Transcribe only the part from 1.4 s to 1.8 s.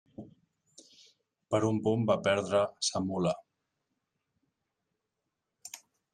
Per un